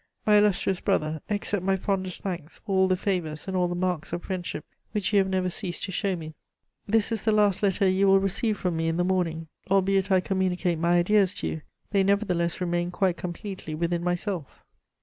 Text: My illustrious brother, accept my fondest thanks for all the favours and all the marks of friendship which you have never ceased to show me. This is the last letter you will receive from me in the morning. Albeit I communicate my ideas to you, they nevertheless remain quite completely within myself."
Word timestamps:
My 0.25 0.39
illustrious 0.39 0.79
brother, 0.79 1.21
accept 1.29 1.61
my 1.63 1.77
fondest 1.77 2.21
thanks 2.23 2.57
for 2.57 2.75
all 2.75 2.87
the 2.87 2.95
favours 2.95 3.47
and 3.47 3.55
all 3.55 3.67
the 3.67 3.75
marks 3.75 4.11
of 4.11 4.23
friendship 4.23 4.65
which 4.93 5.13
you 5.13 5.19
have 5.19 5.29
never 5.29 5.47
ceased 5.47 5.83
to 5.83 5.91
show 5.91 6.15
me. 6.15 6.33
This 6.87 7.11
is 7.11 7.23
the 7.23 7.31
last 7.31 7.61
letter 7.61 7.87
you 7.87 8.07
will 8.07 8.19
receive 8.19 8.57
from 8.57 8.77
me 8.77 8.87
in 8.87 8.97
the 8.97 9.03
morning. 9.03 9.47
Albeit 9.69 10.09
I 10.09 10.19
communicate 10.19 10.79
my 10.79 10.97
ideas 10.97 11.35
to 11.35 11.47
you, 11.49 11.61
they 11.91 12.01
nevertheless 12.01 12.59
remain 12.59 12.89
quite 12.89 13.15
completely 13.17 13.75
within 13.75 14.03
myself." 14.03 14.65